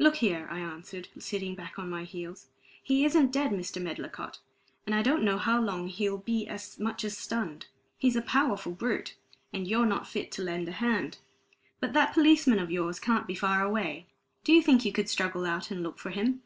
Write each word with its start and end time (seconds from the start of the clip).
"Look 0.00 0.16
here," 0.16 0.48
I 0.50 0.58
answered, 0.58 1.06
sitting 1.20 1.54
back 1.54 1.78
on 1.78 1.88
my 1.88 2.02
heels. 2.02 2.48
"He 2.82 3.04
isn't 3.04 3.30
dead, 3.30 3.52
Mr. 3.52 3.80
Medlicott, 3.80 4.40
and 4.84 4.96
I 4.96 5.00
don't 5.02 5.22
know 5.22 5.38
how 5.38 5.60
long 5.62 5.86
he'll 5.86 6.18
be 6.18 6.48
as 6.48 6.80
much 6.80 7.04
as 7.04 7.16
stunned. 7.16 7.66
He's 7.96 8.16
a 8.16 8.20
powerful 8.20 8.72
brute, 8.72 9.14
and 9.52 9.68
you're 9.68 9.86
not 9.86 10.08
fit 10.08 10.32
to 10.32 10.42
lend 10.42 10.66
a 10.68 10.72
hand. 10.72 11.18
But 11.78 11.92
that 11.92 12.14
policeman 12.14 12.58
of 12.58 12.72
yours 12.72 12.98
can't 12.98 13.28
be 13.28 13.36
far 13.36 13.62
away. 13.62 14.08
Do 14.42 14.52
you 14.52 14.60
think 14.60 14.84
you 14.84 14.90
could 14.92 15.08
struggle 15.08 15.46
out 15.46 15.70
and 15.70 15.84
look 15.84 16.00
for 16.00 16.10
him?" 16.10 16.42